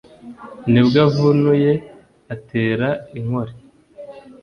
nibwo 0.71 0.97
avunuye 1.07 1.71
atera 2.35 2.87
i 3.17 3.19
Nkole 3.25 3.53